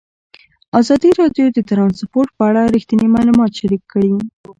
ازادي 0.79 1.11
راډیو 1.21 1.47
د 1.51 1.59
ترانسپورټ 1.69 2.29
په 2.37 2.43
اړه 2.49 2.61
رښتیني 2.75 3.07
معلومات 3.15 3.51
شریک 3.59 3.83
کړي. 3.93 4.13